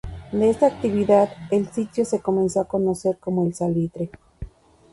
De 0.31 0.49
esta 0.49 0.65
actividad, 0.65 1.29
el 1.51 1.69
sitio 1.71 2.05
se 2.05 2.21
comenzó 2.21 2.61
a 2.61 2.67
conocer 2.67 3.19
como 3.19 3.45
El 3.45 3.53
Salitre. 3.53 4.09